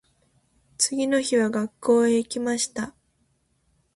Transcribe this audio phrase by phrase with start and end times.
[0.79, 2.95] 次の日は学校へ行きました。